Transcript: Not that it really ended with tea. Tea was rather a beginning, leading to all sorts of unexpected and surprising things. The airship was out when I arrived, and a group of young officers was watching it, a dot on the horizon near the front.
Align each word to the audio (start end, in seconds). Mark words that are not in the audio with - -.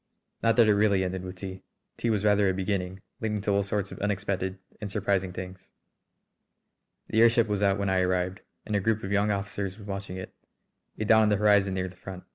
Not 0.41 0.55
that 0.55 0.67
it 0.67 0.73
really 0.73 1.03
ended 1.03 1.21
with 1.23 1.35
tea. 1.35 1.61
Tea 1.97 2.09
was 2.09 2.25
rather 2.25 2.49
a 2.49 2.55
beginning, 2.55 3.01
leading 3.19 3.39
to 3.41 3.51
all 3.51 3.61
sorts 3.61 3.91
of 3.91 3.99
unexpected 3.99 4.57
and 4.81 4.89
surprising 4.89 5.31
things. 5.31 5.69
The 7.09 7.21
airship 7.21 7.47
was 7.47 7.61
out 7.61 7.77
when 7.77 7.91
I 7.91 7.99
arrived, 7.99 8.41
and 8.65 8.75
a 8.75 8.79
group 8.81 9.03
of 9.03 9.11
young 9.11 9.29
officers 9.29 9.77
was 9.77 9.85
watching 9.85 10.17
it, 10.17 10.33
a 10.97 11.05
dot 11.05 11.21
on 11.21 11.29
the 11.29 11.35
horizon 11.37 11.75
near 11.75 11.87
the 11.87 11.95
front. 11.97 12.23